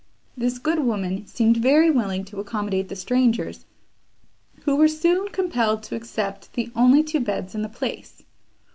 [0.35, 3.65] This good woman seemed very willing to accommodate the strangers,
[4.63, 8.23] who were soon compelled to accept the only two beds in the place.